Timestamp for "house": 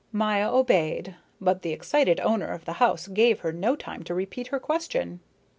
2.81-3.07